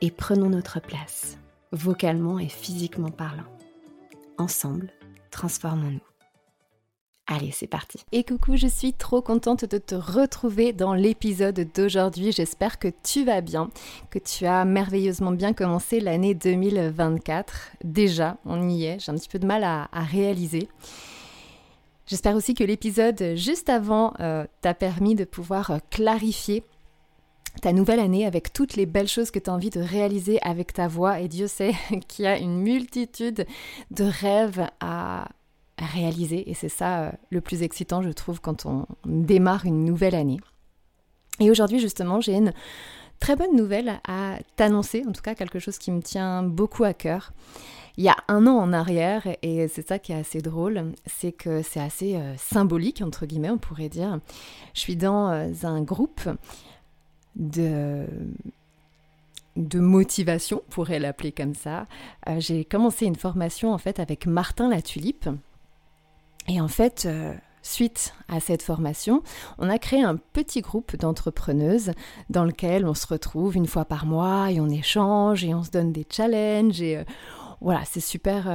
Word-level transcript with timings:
et 0.00 0.10
prenons 0.10 0.48
notre 0.48 0.80
place, 0.80 1.38
vocalement 1.72 2.38
et 2.38 2.48
physiquement 2.48 3.10
parlant. 3.10 3.44
Ensemble, 4.38 4.92
transformons-nous. 5.30 6.00
Allez, 7.30 7.50
c'est 7.50 7.66
parti. 7.66 7.98
Et 8.10 8.24
coucou, 8.24 8.56
je 8.56 8.66
suis 8.66 8.94
trop 8.94 9.20
contente 9.20 9.66
de 9.66 9.76
te 9.76 9.94
retrouver 9.94 10.72
dans 10.72 10.94
l'épisode 10.94 11.68
d'aujourd'hui. 11.74 12.32
J'espère 12.32 12.78
que 12.78 12.88
tu 13.02 13.22
vas 13.22 13.42
bien, 13.42 13.68
que 14.08 14.18
tu 14.18 14.46
as 14.46 14.64
merveilleusement 14.64 15.32
bien 15.32 15.52
commencé 15.52 16.00
l'année 16.00 16.34
2024. 16.34 17.72
Déjà, 17.84 18.38
on 18.46 18.66
y 18.70 18.86
est. 18.86 18.98
J'ai 18.98 19.12
un 19.12 19.16
petit 19.16 19.28
peu 19.28 19.38
de 19.38 19.46
mal 19.46 19.62
à, 19.62 19.88
réaliser. 19.92 20.70
J'espère 22.06 22.34
aussi 22.34 22.54
que 22.54 22.64
l'épisode 22.64 23.34
juste 23.34 23.68
avant 23.68 24.14
euh, 24.20 24.46
t'a 24.62 24.72
permis 24.72 25.14
de 25.14 25.24
pouvoir 25.24 25.80
clarifier 25.90 26.64
ta 27.60 27.72
nouvelle 27.72 28.00
année 28.00 28.26
avec 28.26 28.52
toutes 28.52 28.76
les 28.76 28.86
belles 28.86 29.08
choses 29.08 29.30
que 29.30 29.38
tu 29.38 29.50
as 29.50 29.52
envie 29.52 29.70
de 29.70 29.80
réaliser 29.80 30.40
avec 30.42 30.72
ta 30.72 30.88
voix. 30.88 31.20
Et 31.20 31.28
Dieu 31.28 31.46
sait 31.46 31.72
qu'il 32.08 32.24
y 32.24 32.28
a 32.28 32.38
une 32.38 32.60
multitude 32.60 33.46
de 33.90 34.04
rêves 34.04 34.68
à 34.80 35.28
réaliser. 35.78 36.48
Et 36.50 36.54
c'est 36.54 36.68
ça 36.68 37.00
euh, 37.00 37.12
le 37.30 37.40
plus 37.40 37.62
excitant, 37.62 38.02
je 38.02 38.10
trouve, 38.10 38.40
quand 38.40 38.66
on 38.66 38.86
démarre 39.04 39.66
une 39.66 39.84
nouvelle 39.84 40.14
année. 40.14 40.40
Et 41.40 41.50
aujourd'hui, 41.50 41.78
justement, 41.78 42.20
j'ai 42.20 42.34
une 42.34 42.52
très 43.20 43.36
bonne 43.36 43.54
nouvelle 43.54 44.00
à 44.06 44.38
t'annoncer, 44.56 45.04
en 45.06 45.12
tout 45.12 45.22
cas 45.22 45.34
quelque 45.34 45.58
chose 45.58 45.78
qui 45.78 45.90
me 45.90 46.02
tient 46.02 46.42
beaucoup 46.42 46.84
à 46.84 46.94
cœur. 46.94 47.32
Il 47.96 48.04
y 48.04 48.08
a 48.08 48.16
un 48.28 48.46
an 48.46 48.56
en 48.56 48.72
arrière, 48.72 49.26
et 49.42 49.66
c'est 49.66 49.86
ça 49.86 49.98
qui 49.98 50.12
est 50.12 50.16
assez 50.16 50.40
drôle, 50.40 50.92
c'est 51.06 51.32
que 51.32 51.62
c'est 51.62 51.80
assez 51.80 52.14
euh, 52.14 52.36
symbolique, 52.36 53.02
entre 53.02 53.26
guillemets, 53.26 53.50
on 53.50 53.58
pourrait 53.58 53.88
dire. 53.88 54.20
Je 54.74 54.80
suis 54.80 54.96
dans 54.96 55.30
euh, 55.30 55.48
un 55.64 55.82
groupe 55.82 56.28
de, 57.38 58.06
motivation, 59.74 60.62
on 60.66 60.70
pourrait 60.70 60.98
l'appeler 60.98 61.32
comme 61.32 61.54
ça. 61.54 61.86
Euh, 62.28 62.40
j'ai 62.40 62.64
commencé 62.64 63.06
une 63.06 63.16
formation 63.16 63.72
en 63.72 63.78
fait 63.78 64.00
avec 64.00 64.26
Martin 64.26 64.68
Latulipe. 64.68 65.28
Et 66.48 66.60
en 66.60 66.68
fait, 66.68 67.04
euh, 67.06 67.34
suite 67.62 68.14
à 68.28 68.40
cette 68.40 68.62
formation, 68.62 69.22
on 69.58 69.68
a 69.68 69.78
créé 69.78 70.02
un 70.02 70.16
petit 70.16 70.62
groupe 70.62 70.96
d'entrepreneuses 70.96 71.92
dans 72.30 72.44
lequel 72.44 72.86
on 72.86 72.94
se 72.94 73.06
retrouve 73.06 73.56
une 73.56 73.66
fois 73.66 73.84
par 73.84 74.06
mois 74.06 74.50
et 74.50 74.60
on 74.60 74.68
échange 74.68 75.44
et 75.44 75.54
on 75.54 75.62
se 75.62 75.70
donne 75.70 75.92
des 75.92 76.06
challenges. 76.08 76.80
Et 76.80 76.96
euh, 76.96 77.04
voilà, 77.60 77.84
c'est 77.84 78.00
super 78.00 78.48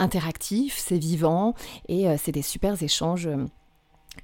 interactif, 0.00 0.76
c'est 0.76 0.98
vivant 0.98 1.54
et 1.88 2.06
c'est 2.18 2.32
des 2.32 2.42
super 2.42 2.82
échanges 2.82 3.30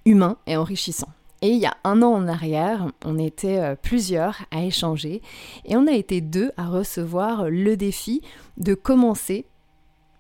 humains 0.04 0.36
et 0.48 0.56
enrichissants. 0.56 1.12
Et 1.42 1.48
il 1.48 1.58
y 1.58 1.66
a 1.66 1.76
un 1.84 2.02
an 2.02 2.12
en 2.12 2.28
arrière, 2.28 2.88
on 3.04 3.18
était 3.18 3.58
euh, 3.58 3.74
plusieurs 3.74 4.42
à 4.50 4.62
échanger 4.62 5.22
et 5.64 5.76
on 5.76 5.86
a 5.86 5.92
été 5.92 6.20
deux 6.20 6.52
à 6.58 6.66
recevoir 6.66 7.48
le 7.48 7.76
défi 7.76 8.20
de 8.58 8.74
commencer 8.74 9.46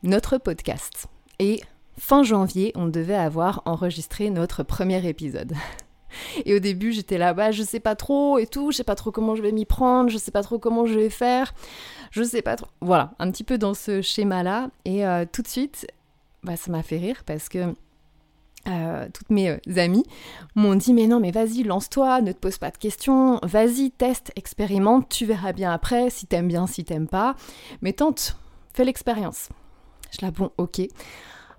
notre 0.02 0.38
podcast. 0.38 1.08
Et 1.38 1.60
fin 1.98 2.22
janvier, 2.22 2.72
on 2.74 2.86
devait 2.86 3.14
avoir 3.14 3.62
enregistré 3.66 4.30
notre 4.30 4.62
premier 4.62 5.06
épisode. 5.06 5.52
Et 6.44 6.56
au 6.56 6.58
début, 6.58 6.92
j'étais 6.92 7.18
là, 7.18 7.34
bas 7.34 7.52
je 7.52 7.62
sais 7.62 7.78
pas 7.78 7.94
trop 7.94 8.38
et 8.38 8.46
tout, 8.46 8.72
je 8.72 8.78
sais 8.78 8.84
pas 8.84 8.96
trop 8.96 9.12
comment 9.12 9.36
je 9.36 9.42
vais 9.42 9.52
m'y 9.52 9.64
prendre, 9.64 10.10
je 10.10 10.18
sais 10.18 10.32
pas 10.32 10.42
trop 10.42 10.58
comment 10.58 10.84
je 10.84 10.94
vais 10.98 11.08
faire, 11.08 11.54
je 12.10 12.24
sais 12.24 12.42
pas 12.42 12.56
trop. 12.56 12.66
Voilà, 12.80 13.12
un 13.20 13.30
petit 13.30 13.44
peu 13.44 13.58
dans 13.58 13.74
ce 13.74 14.02
schéma-là. 14.02 14.70
Et 14.84 15.06
euh, 15.06 15.24
tout 15.30 15.42
de 15.42 15.46
suite, 15.46 15.86
bah, 16.42 16.56
ça 16.56 16.72
m'a 16.72 16.82
fait 16.82 16.98
rire 16.98 17.22
parce 17.24 17.48
que 17.48 17.74
euh, 18.68 19.08
toutes 19.12 19.30
mes 19.30 19.48
euh, 19.48 19.58
amies 19.76 20.04
m'ont 20.54 20.74
dit 20.74 20.92
mais 20.92 21.06
non 21.06 21.18
mais 21.18 21.30
vas-y 21.30 21.62
lance-toi, 21.62 22.20
ne 22.20 22.32
te 22.32 22.38
pose 22.38 22.58
pas 22.58 22.70
de 22.70 22.76
questions, 22.76 23.40
vas-y 23.42 23.90
teste, 23.90 24.32
expérimente, 24.36 25.08
tu 25.08 25.24
verras 25.24 25.52
bien 25.52 25.72
après 25.72 26.10
si 26.10 26.26
t'aimes 26.26 26.48
bien, 26.48 26.66
si 26.66 26.84
t'aimes 26.84 27.08
pas, 27.08 27.36
mais 27.80 27.94
tente, 27.94 28.36
fais 28.74 28.84
l'expérience. 28.84 29.48
Je 30.10 30.26
la 30.26 30.30
bon 30.30 30.50
ok. 30.58 30.82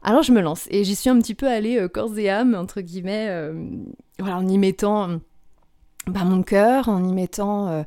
Alors 0.04 0.22
je 0.22 0.32
me 0.32 0.42
lance 0.42 0.68
et 0.70 0.84
j'y 0.84 0.96
suis 0.96 1.10
un 1.10 1.20
petit 1.20 1.36
peu 1.36 1.48
allée 1.48 1.80
euh, 1.80 1.88
corps 1.88 2.18
et 2.18 2.30
âme 2.30 2.54
entre 2.54 2.82
guillemets, 2.82 3.30
voilà 4.20 4.38
en 4.38 4.48
y 4.48 4.58
mettant 4.60 5.20
bah, 6.06 6.24
mon 6.24 6.44
cœur, 6.44 6.88
en 6.88 7.04
y 7.04 7.14
mettant 7.14 7.84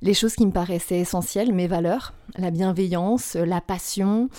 les 0.00 0.14
choses 0.14 0.36
qui 0.36 0.46
me 0.46 0.52
paraissaient 0.52 1.00
essentielles, 1.00 1.52
mes 1.52 1.66
valeurs, 1.66 2.14
la 2.36 2.50
bienveillance, 2.50 3.34
la 3.34 3.60
passion, 3.60 4.30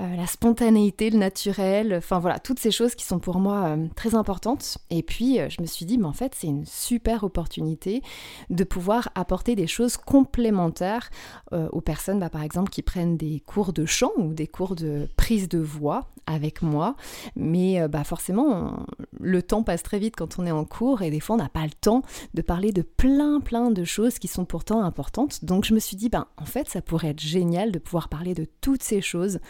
euh, 0.00 0.14
la 0.14 0.28
spontanéité, 0.28 1.10
le 1.10 1.18
naturel, 1.18 1.92
enfin 1.96 2.20
voilà, 2.20 2.38
toutes 2.38 2.60
ces 2.60 2.70
choses 2.70 2.94
qui 2.94 3.04
sont 3.04 3.18
pour 3.18 3.40
moi 3.40 3.64
euh, 3.64 3.88
très 3.96 4.14
importantes. 4.14 4.78
Et 4.90 5.02
puis 5.02 5.40
euh, 5.40 5.48
je 5.48 5.60
me 5.60 5.66
suis 5.66 5.86
dit, 5.86 5.98
mais 5.98 6.04
en 6.04 6.12
fait 6.12 6.36
c'est 6.36 6.46
une 6.46 6.64
super 6.64 7.24
opportunité 7.24 8.02
de 8.48 8.62
pouvoir 8.62 9.08
apporter 9.16 9.56
des 9.56 9.66
choses 9.66 9.96
complémentaires 9.96 11.10
aux 11.72 11.80
personnes, 11.80 12.20
bah, 12.20 12.28
par 12.28 12.42
exemple, 12.42 12.70
qui 12.70 12.82
prennent 12.82 13.16
des 13.16 13.40
cours 13.40 13.72
de 13.72 13.86
chant 13.86 14.10
ou 14.18 14.34
des 14.34 14.46
cours 14.46 14.76
de 14.76 15.08
prise 15.16 15.48
de 15.48 15.58
voix 15.58 16.08
avec 16.26 16.62
moi. 16.62 16.94
Mais 17.36 17.86
bah, 17.88 18.04
forcément, 18.04 18.84
le 19.18 19.42
temps 19.42 19.62
passe 19.62 19.82
très 19.82 19.98
vite 19.98 20.14
quand 20.16 20.38
on 20.38 20.46
est 20.46 20.50
en 20.50 20.64
cours 20.64 21.02
et 21.02 21.10
des 21.10 21.20
fois 21.20 21.36
on 21.36 21.38
n'a 21.38 21.48
pas 21.48 21.64
le 21.64 21.70
temps 21.70 22.02
de 22.34 22.42
parler 22.42 22.72
de 22.72 22.82
plein 22.82 23.40
plein 23.40 23.70
de 23.70 23.84
choses 23.84 24.18
qui 24.18 24.28
sont 24.28 24.44
pourtant 24.44 24.82
importantes. 24.82 25.44
Donc 25.44 25.64
je 25.64 25.74
me 25.74 25.78
suis 25.78 25.96
dit, 25.96 26.08
ben 26.08 26.26
en 26.36 26.44
fait 26.44 26.68
ça 26.68 26.82
pourrait 26.82 27.08
être 27.08 27.20
génial 27.20 27.72
de 27.72 27.78
pouvoir 27.78 28.08
parler 28.08 28.34
de 28.34 28.46
toutes 28.60 28.82
ces 28.82 29.00
choses 29.00 29.40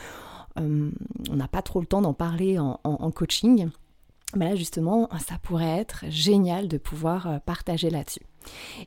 on 0.61 1.37
n'a 1.37 1.49
pas 1.49 1.63
trop 1.63 1.81
le 1.81 1.87
temps 1.87 2.03
d'en 2.03 2.15
parler 2.15 2.59
en, 2.59 3.11
coaching. 3.11 3.69
Mais 4.37 4.51
là, 4.51 4.57
justement, 4.57 5.09
ça 5.19 5.39
pourrait 5.43 5.79
être 5.79 6.05
génial 6.09 6.69
de 6.69 6.77
pouvoir 6.77 7.27
euh, 7.27 7.39
partager 7.39 7.89
là-dessus. 7.89 8.21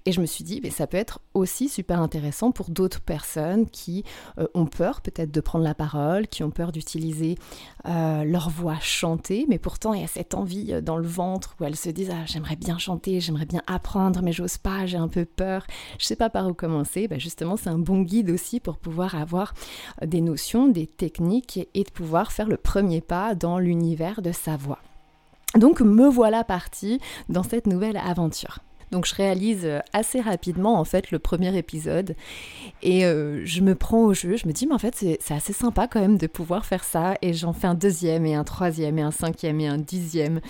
Et 0.06 0.12
je 0.12 0.22
me 0.22 0.26
suis 0.26 0.44
dit, 0.44 0.60
mais 0.64 0.70
ça 0.70 0.88
peut 0.88 0.98
être 0.98 1.20
aussi 1.34 1.70
super 1.70 2.02
intéressant 2.02 2.52
pour 2.52 2.70
d'autres 2.70 3.02
personnes 3.02 3.70
qui 3.70 4.04
euh, 4.38 4.48
ont 4.54 4.66
peur 4.66 5.02
peut-être 5.02 5.32
de 5.32 5.42
prendre 5.42 5.64
la 5.64 5.74
parole, 5.74 6.28
qui 6.28 6.44
ont 6.44 6.52
peur 6.52 6.72
d'utiliser 6.72 7.36
euh, 7.88 8.24
leur 8.24 8.50
voix 8.50 8.80
chantée, 8.80 9.46
mais 9.50 9.60
pourtant 9.60 9.94
il 9.94 10.02
y 10.02 10.04
a 10.04 10.08
cette 10.08 10.34
envie 10.34 10.74
euh, 10.74 10.82
dans 10.82 10.98
le 10.98 11.08
ventre 11.08 11.56
où 11.60 11.64
elles 11.64 11.76
se 11.76 11.90
disent, 11.90 12.12
ah, 12.12 12.26
j'aimerais 12.26 12.56
bien 12.56 12.78
chanter, 12.78 13.20
j'aimerais 13.20 13.46
bien 13.46 13.62
apprendre, 13.68 14.22
mais 14.22 14.32
j'ose 14.32 14.58
pas, 14.58 14.86
j'ai 14.86 14.98
un 14.98 15.08
peu 15.08 15.26
peur, 15.26 15.66
je 16.00 16.06
sais 16.06 16.16
pas 16.16 16.30
par 16.30 16.48
où 16.48 16.54
commencer. 16.54 17.08
Ben 17.08 17.20
justement, 17.20 17.58
c'est 17.58 17.70
un 17.70 17.80
bon 17.80 18.02
guide 18.02 18.30
aussi 18.30 18.60
pour 18.60 18.78
pouvoir 18.78 19.16
avoir 19.16 19.54
des 20.06 20.22
notions, 20.22 20.68
des 20.68 20.88
techniques 20.88 21.68
et 21.74 21.84
de 21.84 21.92
pouvoir 21.92 22.32
faire 22.32 22.48
le 22.48 22.58
premier 22.58 23.02
pas 23.02 23.36
dans 23.36 23.60
l'univers 23.60 24.22
de 24.22 24.32
sa 24.32 24.58
voix. 24.58 24.80
Donc 25.56 25.82
me 25.82 26.08
voilà 26.08 26.44
partie 26.44 27.00
dans 27.30 27.44
cette 27.44 27.68
nouvelle 27.68 27.98
aventure. 27.98 28.60
Donc 28.92 29.06
je 29.06 29.16
réalise 29.16 29.66
euh, 29.66 29.80
assez 29.94 30.20
rapidement 30.20 30.80
en 30.80 30.84
fait 30.84 31.12
le 31.12 31.20
premier 31.20 31.58
épisode 31.58 32.16
et 32.82 33.06
euh, 33.06 33.42
je 33.46 33.62
me 33.62 33.74
prends 33.76 34.04
au 34.04 34.14
jeu. 34.14 34.36
Je 34.36 34.48
me 34.48 34.54
dis 34.54 34.68
mais 34.68 34.74
en 34.74 34.80
fait 34.80 34.96
c'est 34.96 35.34
assez 35.34 35.54
sympa 35.54 35.88
quand 35.88 36.02
même 36.02 36.18
de 36.18 36.28
pouvoir 36.28 36.66
faire 36.66 36.84
ça 36.84 37.16
et 37.22 37.34
j'en 37.34 37.54
fais 37.54 37.68
un 37.68 37.74
deuxième 37.74 38.26
et 38.26 38.36
un 38.36 38.44
troisième 38.44 39.00
et 39.00 39.02
un 39.02 39.12
cinquième 39.12 39.60
et 39.62 39.68
un 39.68 39.78
dixième. 39.78 40.42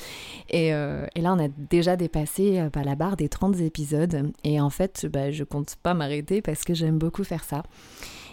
Et, 0.50 0.74
euh, 0.74 1.06
là 1.16 1.34
on 1.34 1.40
a 1.40 1.48
déjà 1.48 1.96
dépassé 1.96 2.68
bah, 2.74 2.82
la 2.84 2.96
barre 2.96 3.16
des 3.16 3.30
30 3.30 3.60
épisodes 3.60 4.32
et 4.44 4.60
en 4.60 4.70
fait 4.70 5.06
bah, 5.06 5.32
je 5.32 5.44
compte 5.44 5.76
pas 5.82 5.94
m'arrêter 5.94 6.42
parce 6.42 6.64
que 6.64 6.74
j'aime 6.74 6.98
beaucoup 6.98 7.24
faire 7.24 7.44
ça. 7.44 7.64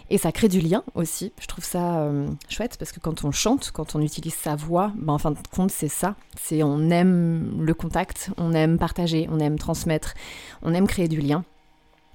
Et 0.09 0.17
ça 0.17 0.31
crée 0.31 0.47
du 0.47 0.59
lien 0.59 0.83
aussi. 0.95 1.31
Je 1.39 1.47
trouve 1.47 1.63
ça 1.63 2.01
euh, 2.01 2.27
chouette 2.49 2.77
parce 2.77 2.91
que 2.91 2.99
quand 2.99 3.23
on 3.23 3.31
chante, 3.31 3.71
quand 3.71 3.95
on 3.95 4.01
utilise 4.01 4.33
sa 4.33 4.55
voix, 4.55 4.91
ben, 4.95 5.13
en 5.13 5.17
fin 5.19 5.31
de 5.31 5.37
compte, 5.53 5.71
c'est 5.71 5.87
ça. 5.87 6.15
C'est 6.39 6.63
on 6.63 6.89
aime 6.89 7.61
le 7.61 7.73
contact, 7.73 8.31
on 8.37 8.53
aime 8.53 8.77
partager, 8.77 9.27
on 9.31 9.39
aime 9.39 9.59
transmettre, 9.59 10.15
on 10.63 10.73
aime 10.73 10.87
créer 10.87 11.07
du 11.07 11.21
lien. 11.21 11.43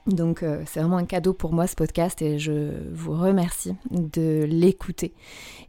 Donc 0.06 0.42
euh, 0.42 0.62
c'est 0.66 0.80
vraiment 0.80 0.98
un 0.98 1.06
cadeau 1.06 1.32
pour 1.32 1.54
moi 1.54 1.66
ce 1.66 1.76
podcast 1.76 2.20
et 2.20 2.38
je 2.38 2.72
vous 2.92 3.12
remercie 3.12 3.74
de 3.90 4.44
l'écouter 4.46 5.14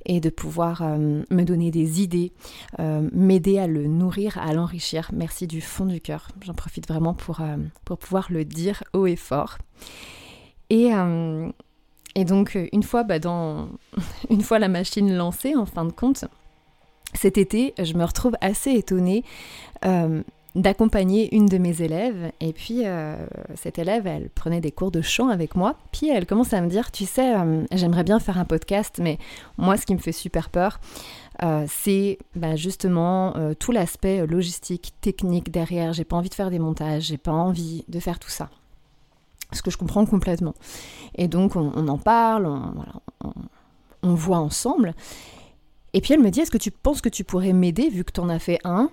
et 0.05 0.19
de 0.19 0.29
pouvoir 0.29 0.81
euh, 0.81 1.23
me 1.29 1.43
donner 1.43 1.71
des 1.71 2.01
idées, 2.01 2.33
m'aider 2.79 3.59
à 3.59 3.67
le 3.67 3.85
nourrir, 3.85 4.37
à 4.39 4.51
l'enrichir. 4.53 5.11
Merci 5.13 5.47
du 5.47 5.61
fond 5.61 5.85
du 5.85 6.01
cœur. 6.01 6.29
J'en 6.41 6.53
profite 6.53 6.87
vraiment 6.87 7.13
pour, 7.13 7.39
pour 7.85 7.97
pouvoir 7.97 8.27
le 8.31 8.43
dire 8.45 8.83
haut 8.93 9.05
et 9.05 9.15
fort. 9.15 9.57
Et, 10.69 10.91
et 12.15 12.25
donc 12.25 12.57
une 12.71 12.83
fois, 12.83 13.03
bah, 13.03 13.17
une 14.29 14.41
fois 14.41 14.59
la 14.59 14.67
machine 14.67 15.13
lancée, 15.15 15.55
en 15.55 15.65
fin 15.65 15.85
de 15.85 15.91
compte, 15.91 16.25
cet 17.13 17.37
été, 17.37 17.73
je 17.81 17.93
me 17.93 18.03
retrouve 18.03 18.35
assez 18.41 18.71
étonnée 18.71 19.23
d'accompagner 20.55 21.35
une 21.35 21.45
de 21.47 21.57
mes 21.57 21.81
élèves. 21.81 22.31
Et 22.39 22.53
puis, 22.53 22.81
euh, 22.85 23.15
cette 23.55 23.77
élève, 23.77 24.07
elle 24.07 24.29
prenait 24.29 24.61
des 24.61 24.71
cours 24.71 24.89
de 24.89 25.01
chant 25.01 25.29
avec 25.29 25.55
moi. 25.55 25.75
Puis, 25.91 26.09
elle 26.09 26.25
commence 26.25 26.53
à 26.53 26.61
me 26.61 26.69
dire, 26.69 26.91
tu 26.91 27.05
sais, 27.05 27.35
euh, 27.35 27.63
j'aimerais 27.73 28.03
bien 28.03 28.19
faire 28.19 28.37
un 28.39 28.45
podcast, 28.45 28.99
mais 29.01 29.19
moi, 29.57 29.77
ce 29.77 29.85
qui 29.85 29.93
me 29.93 29.99
fait 29.99 30.13
super 30.13 30.49
peur, 30.49 30.79
euh, 31.43 31.65
c'est 31.67 32.17
bah, 32.35 32.55
justement 32.55 33.33
tout 33.59 33.73
l'aspect 33.73 34.25
logistique, 34.25 34.93
technique 35.01 35.51
derrière. 35.51 35.91
J'ai 35.91 36.05
pas 36.05 36.15
envie 36.15 36.29
de 36.29 36.35
faire 36.35 36.49
des 36.49 36.59
montages, 36.59 37.03
j'ai 37.03 37.17
pas 37.17 37.33
envie 37.33 37.83
de 37.89 37.99
faire 37.99 38.17
tout 38.17 38.29
ça. 38.29 38.49
Ce 39.51 39.61
que 39.61 39.71
je 39.71 39.77
comprends 39.77 40.05
complètement. 40.05 40.53
Et 41.15 41.27
donc, 41.27 41.55
on, 41.55 41.87
en 41.87 41.97
parle, 41.97 42.45
on, 44.03 44.13
voit 44.13 44.37
ensemble. 44.37 44.93
Et 45.93 46.01
puis 46.01 46.13
elle 46.13 46.21
me 46.21 46.29
dit, 46.29 46.41
est-ce 46.41 46.51
que 46.51 46.57
tu 46.57 46.71
penses 46.71 47.01
que 47.01 47.09
tu 47.09 47.23
pourrais 47.23 47.53
m'aider 47.53 47.89
vu 47.89 48.03
que 48.03 48.11
tu 48.11 48.19
en 48.19 48.29
as 48.29 48.39
fait 48.39 48.59
un? 48.63 48.89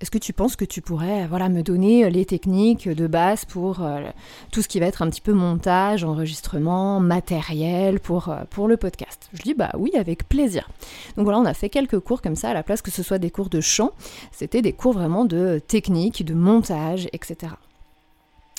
Est-ce 0.00 0.10
que 0.10 0.18
tu 0.18 0.32
penses 0.32 0.56
que 0.56 0.64
tu 0.64 0.82
pourrais 0.82 1.26
voilà, 1.28 1.48
me 1.48 1.62
donner 1.62 2.04
euh, 2.04 2.10
les 2.10 2.26
techniques 2.26 2.88
de 2.88 3.06
base 3.06 3.44
pour 3.44 3.82
euh, 3.82 4.02
tout 4.50 4.60
ce 4.60 4.68
qui 4.68 4.80
va 4.80 4.86
être 4.86 5.02
un 5.02 5.08
petit 5.08 5.20
peu 5.20 5.32
montage, 5.32 6.02
enregistrement, 6.02 6.98
matériel 6.98 8.00
pour, 8.00 8.28
euh, 8.28 8.42
pour 8.50 8.66
le 8.66 8.76
podcast? 8.76 9.28
Je 9.32 9.42
dis 9.42 9.54
bah 9.54 9.70
oui, 9.78 9.92
avec 9.96 10.28
plaisir. 10.28 10.68
Donc 11.16 11.24
voilà, 11.24 11.38
on 11.38 11.44
a 11.44 11.54
fait 11.54 11.68
quelques 11.68 12.00
cours 12.00 12.22
comme 12.22 12.36
ça, 12.36 12.50
à 12.50 12.54
la 12.54 12.64
place 12.64 12.82
que 12.82 12.90
ce 12.90 13.02
soit 13.04 13.18
des 13.18 13.30
cours 13.30 13.48
de 13.48 13.60
chant, 13.60 13.92
c'était 14.32 14.62
des 14.62 14.72
cours 14.72 14.94
vraiment 14.94 15.24
de 15.24 15.60
technique, 15.64 16.24
de 16.24 16.34
montage, 16.34 17.08
etc. 17.12 17.54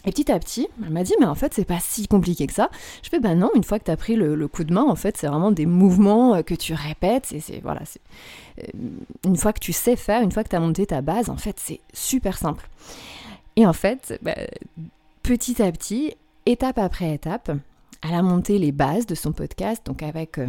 Et 0.05 0.11
petit 0.11 0.31
à 0.31 0.39
petit, 0.39 0.67
elle 0.83 0.91
m'a 0.91 1.03
dit, 1.03 1.13
mais 1.19 1.25
en 1.25 1.35
fait, 1.35 1.53
c'est 1.53 1.65
pas 1.65 1.79
si 1.79 2.07
compliqué 2.07 2.45
que 2.45 2.53
ça. 2.53 2.69
Je 3.01 3.09
fais, 3.09 3.19
bah 3.19 3.33
non, 3.33 3.49
une 3.55 3.63
fois 3.63 3.79
que 3.79 3.85
tu 3.85 3.91
as 3.91 3.97
pris 3.97 4.15
le, 4.15 4.47
coup 4.47 4.63
de 4.63 4.73
main, 4.73 4.83
en 4.83 4.95
fait, 4.95 5.17
c'est 5.17 5.27
vraiment 5.27 5.51
des 5.51 5.65
mouvements 5.65 6.35
euh, 6.35 6.41
que 6.43 6.53
tu 6.53 6.73
répètes. 6.73 7.25
C'est, 7.39 7.59
voilà, 7.61 7.81
euh, 8.59 8.63
une 9.25 9.35
fois 9.35 9.51
que 9.51 9.59
tu 9.59 9.73
sais 9.73 9.95
faire, 9.95 10.21
une 10.21 10.31
fois 10.31 10.43
que 10.43 10.49
tu 10.49 10.55
as 10.55 10.59
monté 10.59 10.85
ta 10.85 11.01
base, 11.01 11.29
en 11.29 11.37
fait, 11.37 11.59
c'est 11.59 11.79
super 11.93 12.37
simple. 12.37 12.69
Et 13.55 13.65
en 13.65 13.73
fait, 13.73 14.19
bah, 14.21 14.35
petit 15.23 15.61
à 15.61 15.71
petit, 15.71 16.15
étape 16.45 16.77
après 16.77 17.13
étape, 17.13 17.51
elle 18.03 18.13
a 18.13 18.21
monté 18.21 18.59
les 18.59 18.71
bases 18.71 19.07
de 19.07 19.15
son 19.15 19.31
podcast, 19.31 19.85
donc 19.85 20.03
avec. 20.03 20.37
Euh, 20.37 20.47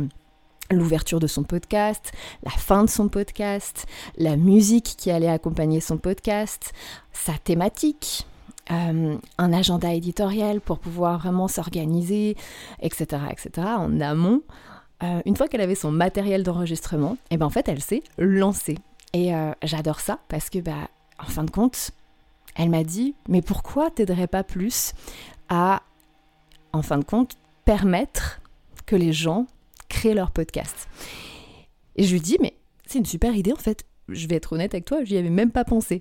l'ouverture 0.73 1.21
de 1.21 1.29
son 1.29 1.45
podcast, 1.45 2.11
la 2.43 2.51
fin 2.51 2.83
de 2.83 2.91
son 2.91 3.09
podcast, 3.09 3.87
la 4.17 4.37
musique 4.37 4.97
qui 4.99 5.13
allait 5.13 5.29
accompagner 5.29 5.81
son 5.81 5.97
podcast, 5.97 6.73
sa 7.13 7.35
thématique, 7.35 8.27
euh, 8.71 9.17
un 9.39 9.53
agenda 9.53 9.95
éditorial 9.95 10.61
pour 10.61 10.79
pouvoir 10.79 11.19
vraiment 11.19 11.49
s'organiser, 11.49 12.37
etc., 12.81 13.23
etc., 13.31 13.69
en 13.79 14.01
amont. 14.01 14.43
Euh, 15.03 15.21
une 15.25 15.37
fois 15.37 15.47
qu'elle 15.47 15.61
avait 15.61 15.75
son 15.75 15.93
matériel 15.93 16.43
d'enregistrement, 16.43 17.15
et 17.31 17.35
eh 17.35 17.37
ben 17.37 17.47
en 17.47 17.51
fait, 17.51 17.69
elle 17.69 17.83
s'est 17.83 18.03
lancée. 18.19 18.79
Et 19.13 19.35
euh, 19.35 19.53
j'adore 19.63 20.01
ça 20.01 20.19
parce 20.29 20.51
que, 20.51 20.59
bah, 20.59 20.89
en 21.19 21.27
fin 21.27 21.45
de 21.45 21.51
compte, 21.51 21.91
elle 22.57 22.71
m'a 22.71 22.83
dit, 22.83 23.15
mais 23.29 23.43
pourquoi 23.43 23.91
t'aiderais 23.91 24.27
pas 24.27 24.43
plus 24.43 24.93
à, 25.49 25.83
en 26.73 26.83
fin 26.83 26.99
de 26.99 27.05
compte, 27.05 27.35
permettre 27.65 28.41
que 28.87 28.97
les 28.97 29.13
gens 29.13 29.47
créent 29.89 30.15
leur 30.15 30.31
podcast? 30.31 30.89
Et 31.97 32.05
je 32.05 32.13
lui 32.13 32.21
dis, 32.21 32.39
mais 32.41 32.55
c'est 32.87 32.99
une 32.99 33.07
super 33.07 33.35
idée 33.35 33.53
en 33.53 33.57
fait. 33.57 33.85
Je 34.09 34.27
vais 34.27 34.37
être 34.37 34.53
honnête 34.53 34.75
avec 34.75 34.87
toi, 34.87 35.05
j'y 35.05 35.17
avais 35.17 35.31
même 35.31 35.51
pas 35.51 35.65
pensé. 35.65 35.99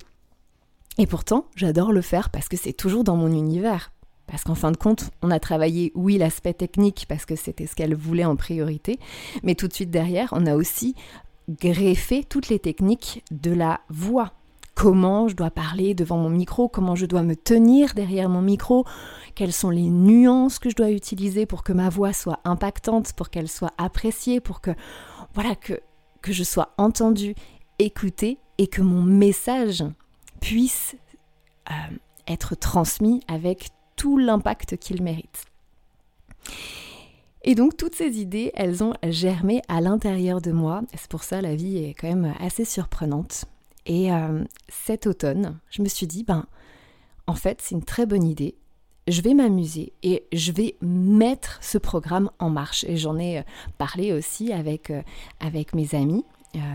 Et 0.98 1.06
pourtant, 1.06 1.46
j'adore 1.56 1.92
le 1.92 2.00
faire 2.00 2.30
parce 2.30 2.48
que 2.48 2.56
c'est 2.56 2.72
toujours 2.72 3.04
dans 3.04 3.16
mon 3.16 3.32
univers. 3.32 3.92
Parce 4.26 4.42
qu'en 4.42 4.54
fin 4.54 4.72
de 4.72 4.76
compte, 4.76 5.10
on 5.22 5.30
a 5.30 5.38
travaillé, 5.38 5.92
oui, 5.94 6.18
l'aspect 6.18 6.54
technique 6.54 7.06
parce 7.08 7.26
que 7.26 7.36
c'était 7.36 7.66
ce 7.66 7.76
qu'elle 7.76 7.94
voulait 7.94 8.24
en 8.24 8.34
priorité, 8.34 8.98
mais 9.44 9.54
tout 9.54 9.68
de 9.68 9.72
suite 9.72 9.90
derrière, 9.90 10.30
on 10.32 10.46
a 10.46 10.56
aussi 10.56 10.94
greffé 11.48 12.24
toutes 12.24 12.48
les 12.48 12.58
techniques 12.58 13.22
de 13.30 13.52
la 13.52 13.80
voix. 13.88 14.32
Comment 14.74 15.28
je 15.28 15.36
dois 15.36 15.50
parler 15.50 15.94
devant 15.94 16.18
mon 16.18 16.28
micro, 16.28 16.68
comment 16.68 16.96
je 16.96 17.06
dois 17.06 17.22
me 17.22 17.36
tenir 17.36 17.94
derrière 17.94 18.28
mon 18.28 18.42
micro, 18.42 18.84
quelles 19.34 19.52
sont 19.52 19.70
les 19.70 19.88
nuances 19.88 20.58
que 20.58 20.70
je 20.70 20.76
dois 20.76 20.90
utiliser 20.90 21.46
pour 21.46 21.62
que 21.62 21.72
ma 21.72 21.88
voix 21.88 22.12
soit 22.12 22.40
impactante, 22.44 23.12
pour 23.12 23.30
qu'elle 23.30 23.48
soit 23.48 23.72
appréciée, 23.78 24.40
pour 24.40 24.60
que 24.60 24.72
voilà 25.34 25.54
que 25.54 25.80
que 26.20 26.32
je 26.32 26.42
sois 26.42 26.74
entendue, 26.76 27.36
écoutée 27.78 28.38
et 28.58 28.66
que 28.66 28.82
mon 28.82 29.02
message 29.02 29.84
puisse 30.46 30.94
euh, 31.70 31.72
être 32.28 32.54
transmis 32.54 33.20
avec 33.26 33.70
tout 33.96 34.16
l'impact 34.16 34.76
qu'il 34.76 35.02
mérite. 35.02 35.44
Et 37.42 37.56
donc 37.56 37.76
toutes 37.76 37.96
ces 37.96 38.20
idées, 38.20 38.52
elles 38.54 38.84
ont 38.84 38.94
germé 39.02 39.60
à 39.66 39.80
l'intérieur 39.80 40.40
de 40.40 40.52
moi. 40.52 40.82
C'est 40.94 41.10
pour 41.10 41.24
ça 41.24 41.42
la 41.42 41.56
vie 41.56 41.78
est 41.78 41.94
quand 41.94 42.06
même 42.06 42.32
assez 42.38 42.64
surprenante. 42.64 43.46
Et 43.86 44.12
euh, 44.12 44.44
cet 44.68 45.08
automne, 45.08 45.58
je 45.68 45.82
me 45.82 45.88
suis 45.88 46.06
dit, 46.06 46.22
ben, 46.22 46.46
en 47.26 47.34
fait, 47.34 47.60
c'est 47.60 47.74
une 47.74 47.84
très 47.84 48.06
bonne 48.06 48.24
idée. 48.24 48.54
Je 49.08 49.22
vais 49.22 49.34
m'amuser 49.34 49.94
et 50.04 50.28
je 50.32 50.52
vais 50.52 50.76
mettre 50.80 51.58
ce 51.60 51.78
programme 51.78 52.30
en 52.38 52.50
marche. 52.50 52.84
Et 52.84 52.96
j'en 52.96 53.18
ai 53.18 53.38
euh, 53.38 53.42
parlé 53.78 54.12
aussi 54.12 54.52
avec, 54.52 54.92
avec 55.40 55.74
mes 55.74 55.92
amis 55.96 56.24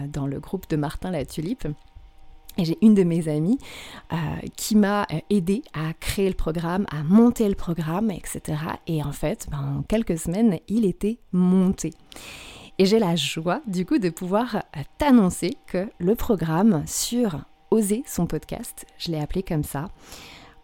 dans 0.09 0.27
le 0.27 0.39
groupe 0.41 0.69
de 0.69 0.75
Martin 0.75 1.09
la 1.09 1.25
Tulipe. 1.25 1.65
Et 2.57 2.65
j'ai 2.65 2.77
une 2.81 2.93
de 2.93 3.03
mes 3.03 3.27
amies 3.27 3.57
euh, 4.11 4.15
qui 4.55 4.75
m'a 4.75 5.03
euh, 5.03 5.19
aidé 5.29 5.63
à 5.73 5.93
créer 5.93 6.27
le 6.27 6.35
programme, 6.35 6.85
à 6.91 7.03
monter 7.03 7.47
le 7.47 7.55
programme, 7.55 8.11
etc. 8.11 8.59
Et 8.87 9.01
en 9.03 9.11
fait, 9.11 9.47
ben, 9.49 9.77
en 9.79 9.81
quelques 9.83 10.17
semaines, 10.17 10.59
il 10.67 10.85
était 10.85 11.19
monté. 11.31 11.91
Et 12.77 12.85
j'ai 12.85 12.99
la 12.99 13.15
joie, 13.15 13.61
du 13.67 13.85
coup, 13.85 13.99
de 13.99 14.09
pouvoir 14.09 14.55
euh, 14.55 14.81
t'annoncer 14.97 15.55
que 15.67 15.89
le 15.99 16.15
programme 16.15 16.83
sur 16.87 17.39
Oser 17.69 18.03
son 18.05 18.25
podcast, 18.25 18.85
je 18.97 19.11
l'ai 19.11 19.19
appelé 19.19 19.43
comme 19.43 19.63
ça, 19.63 19.89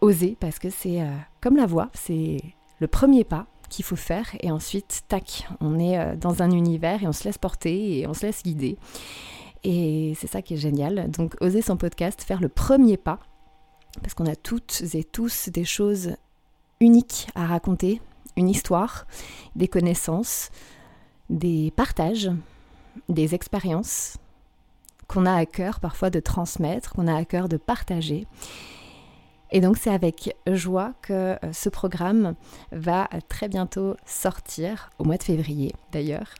Oser, 0.01 0.35
parce 0.39 0.59
que 0.59 0.69
c'est 0.69 1.01
comme 1.41 1.55
la 1.55 1.65
voix, 1.65 1.89
c'est 1.93 2.37
le 2.79 2.87
premier 2.87 3.23
pas 3.23 3.47
qu'il 3.69 3.85
faut 3.85 3.95
faire 3.95 4.25
et 4.41 4.51
ensuite, 4.51 5.03
tac, 5.07 5.47
on 5.61 5.79
est 5.79 6.17
dans 6.17 6.41
un 6.43 6.51
univers 6.51 7.01
et 7.01 7.07
on 7.07 7.13
se 7.13 7.23
laisse 7.23 7.37
porter 7.37 7.99
et 7.99 8.07
on 8.07 8.13
se 8.13 8.25
laisse 8.25 8.43
guider. 8.43 8.77
Et 9.63 10.13
c'est 10.17 10.27
ça 10.27 10.41
qui 10.41 10.55
est 10.55 10.57
génial. 10.57 11.09
Donc 11.11 11.35
oser 11.41 11.61
son 11.61 11.77
podcast, 11.77 12.21
faire 12.23 12.41
le 12.41 12.49
premier 12.49 12.97
pas, 12.97 13.19
parce 14.01 14.13
qu'on 14.13 14.27
a 14.27 14.35
toutes 14.35 14.83
et 14.93 15.03
tous 15.03 15.49
des 15.49 15.65
choses 15.65 16.15
uniques 16.79 17.27
à 17.35 17.45
raconter, 17.45 18.01
une 18.35 18.49
histoire, 18.49 19.07
des 19.55 19.67
connaissances, 19.67 20.51
des 21.29 21.71
partages, 21.75 22.29
des 23.09 23.35
expériences 23.35 24.17
qu'on 25.07 25.25
a 25.25 25.33
à 25.33 25.45
cœur 25.45 25.79
parfois 25.79 26.09
de 26.09 26.19
transmettre, 26.19 26.93
qu'on 26.93 27.07
a 27.07 27.15
à 27.15 27.25
cœur 27.25 27.47
de 27.49 27.57
partager. 27.57 28.27
Et 29.51 29.61
donc 29.61 29.77
c'est 29.77 29.91
avec 29.91 30.35
joie 30.45 30.93
que 31.01 31.13
euh, 31.13 31.37
ce 31.53 31.69
programme 31.69 32.35
va 32.71 33.07
très 33.29 33.47
bientôt 33.47 33.95
sortir, 34.05 34.89
au 34.99 35.05
mois 35.05 35.17
de 35.17 35.23
février 35.23 35.73
d'ailleurs. 35.91 36.33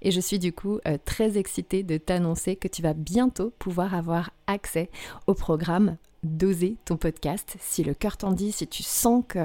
Et 0.00 0.10
je 0.10 0.20
suis 0.20 0.38
du 0.38 0.52
coup 0.52 0.78
euh, 0.86 0.98
très 1.04 1.38
excitée 1.38 1.82
de 1.82 1.96
t'annoncer 1.98 2.56
que 2.56 2.68
tu 2.68 2.82
vas 2.82 2.94
bientôt 2.94 3.52
pouvoir 3.58 3.94
avoir 3.94 4.30
accès 4.46 4.90
au 5.26 5.34
programme 5.34 5.96
Doser 6.22 6.76
ton 6.84 6.96
podcast. 6.96 7.56
Si 7.60 7.82
le 7.82 7.94
cœur 7.94 8.16
t'en 8.16 8.30
dit, 8.30 8.52
si 8.52 8.68
tu 8.68 8.84
sens 8.84 9.24
que 9.26 9.40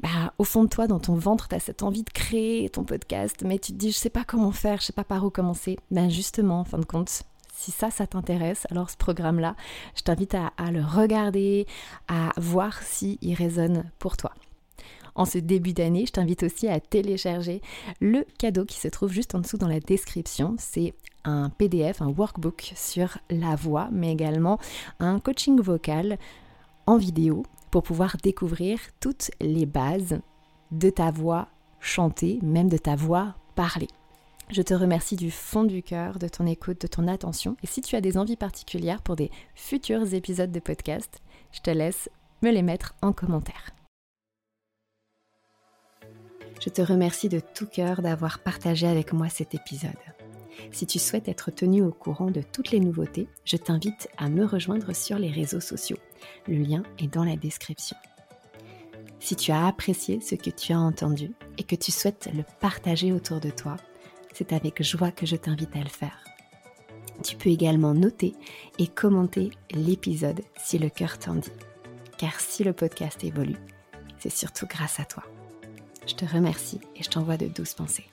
bah, 0.00 0.34
au 0.38 0.44
fond 0.44 0.64
de 0.64 0.68
toi, 0.68 0.88
dans 0.88 0.98
ton 0.98 1.14
ventre, 1.14 1.46
tu 1.46 1.54
as 1.54 1.60
cette 1.60 1.84
envie 1.84 2.02
de 2.02 2.10
créer 2.10 2.68
ton 2.68 2.82
podcast, 2.82 3.44
mais 3.44 3.60
tu 3.60 3.72
te 3.72 3.78
dis, 3.78 3.92
je 3.92 3.96
sais 3.96 4.10
pas 4.10 4.24
comment 4.24 4.50
faire, 4.50 4.80
je 4.80 4.86
sais 4.86 4.92
pas 4.92 5.04
par 5.04 5.24
où 5.24 5.30
commencer. 5.30 5.78
Ben 5.92 6.10
justement, 6.10 6.60
en 6.60 6.64
fin 6.64 6.78
de 6.78 6.84
compte, 6.84 7.22
si 7.54 7.70
ça, 7.70 7.90
ça 7.90 8.08
t'intéresse, 8.08 8.66
alors 8.70 8.90
ce 8.90 8.96
programme-là, 8.96 9.54
je 9.94 10.02
t'invite 10.02 10.34
à, 10.34 10.52
à, 10.56 10.72
le 10.72 10.82
regarder, 10.82 11.66
à 12.08 12.32
voir 12.36 12.82
s'il 12.82 13.34
résonne 13.34 13.84
pour 14.00 14.16
toi 14.16 14.32
en 15.14 15.24
ce 15.24 15.38
début 15.38 15.72
d'année, 15.72 16.06
je 16.06 16.12
t'invite 16.12 16.42
aussi 16.42 16.68
à 16.68 16.80
télécharger 16.80 17.60
le 18.00 18.24
cadeau 18.38 18.64
qui 18.64 18.78
se 18.78 18.88
trouve 18.88 19.12
juste 19.12 19.34
en 19.34 19.40
dessous 19.40 19.58
dans 19.58 19.68
la 19.68 19.80
description. 19.80 20.54
C'est 20.58 20.94
un 21.24 21.50
PDF, 21.50 22.02
un 22.02 22.08
workbook 22.08 22.72
sur 22.74 23.18
la 23.30 23.54
voix, 23.54 23.88
mais 23.92 24.12
également 24.12 24.58
un 25.00 25.20
coaching 25.20 25.60
vocal 25.60 26.18
en 26.86 26.96
vidéo 26.96 27.44
pour 27.70 27.82
pouvoir 27.82 28.16
découvrir 28.22 28.78
toutes 29.00 29.30
les 29.40 29.66
bases 29.66 30.20
de 30.70 30.90
ta 30.90 31.10
voix 31.10 31.48
chantée, 31.80 32.38
même 32.42 32.68
de 32.68 32.78
ta 32.78 32.96
voix 32.96 33.34
parlée. 33.54 33.88
Je 34.50 34.62
te 34.62 34.74
remercie 34.74 35.16
du 35.16 35.30
fond 35.30 35.64
du 35.64 35.82
cœur 35.82 36.18
de 36.18 36.28
ton 36.28 36.46
écoute, 36.46 36.82
de 36.82 36.86
ton 36.86 37.08
attention. 37.08 37.56
Et 37.62 37.66
si 37.66 37.80
tu 37.80 37.96
as 37.96 38.00
des 38.00 38.18
envies 38.18 38.36
particulières 38.36 39.02
pour 39.02 39.16
des 39.16 39.30
futurs 39.54 40.12
épisodes 40.12 40.52
de 40.52 40.60
podcast, 40.60 41.22
je 41.52 41.60
te 41.60 41.70
laisse 41.70 42.10
me 42.42 42.50
les 42.50 42.62
mettre 42.62 42.94
en 43.00 43.12
commentaire. 43.12 43.72
Je 46.64 46.68
te 46.68 46.80
remercie 46.80 47.28
de 47.28 47.40
tout 47.40 47.66
cœur 47.66 48.02
d'avoir 48.02 48.38
partagé 48.38 48.86
avec 48.86 49.12
moi 49.12 49.28
cet 49.28 49.52
épisode. 49.52 49.90
Si 50.70 50.86
tu 50.86 51.00
souhaites 51.00 51.26
être 51.26 51.50
tenu 51.50 51.82
au 51.82 51.90
courant 51.90 52.30
de 52.30 52.40
toutes 52.40 52.70
les 52.70 52.78
nouveautés, 52.78 53.26
je 53.44 53.56
t'invite 53.56 54.08
à 54.16 54.28
me 54.28 54.44
rejoindre 54.44 54.94
sur 54.94 55.18
les 55.18 55.32
réseaux 55.32 55.60
sociaux. 55.60 55.96
Le 56.46 56.54
lien 56.54 56.84
est 57.00 57.12
dans 57.12 57.24
la 57.24 57.34
description. 57.34 57.96
Si 59.18 59.34
tu 59.34 59.50
as 59.50 59.66
apprécié 59.66 60.20
ce 60.20 60.36
que 60.36 60.50
tu 60.50 60.72
as 60.72 60.78
entendu 60.78 61.32
et 61.58 61.64
que 61.64 61.74
tu 61.74 61.90
souhaites 61.90 62.30
le 62.32 62.44
partager 62.60 63.12
autour 63.12 63.40
de 63.40 63.50
toi, 63.50 63.76
c'est 64.32 64.52
avec 64.52 64.84
joie 64.84 65.10
que 65.10 65.26
je 65.26 65.36
t'invite 65.36 65.74
à 65.74 65.80
le 65.80 65.88
faire. 65.88 66.22
Tu 67.24 67.34
peux 67.34 67.50
également 67.50 67.92
noter 67.92 68.36
et 68.78 68.86
commenter 68.86 69.50
l'épisode 69.72 70.42
si 70.58 70.78
le 70.78 70.90
cœur 70.90 71.18
t'en 71.18 71.34
dit. 71.34 71.50
Car 72.18 72.38
si 72.38 72.62
le 72.62 72.72
podcast 72.72 73.24
évolue, 73.24 73.58
c'est 74.20 74.30
surtout 74.30 74.66
grâce 74.66 75.00
à 75.00 75.04
toi. 75.04 75.24
Je 76.06 76.14
te 76.14 76.24
remercie 76.24 76.80
et 76.96 77.02
je 77.02 77.10
t'envoie 77.10 77.36
de 77.36 77.46
douces 77.46 77.74
pensées. 77.74 78.11